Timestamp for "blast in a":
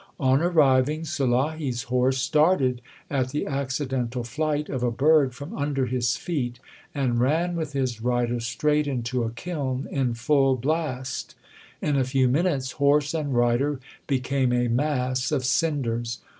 10.55-12.03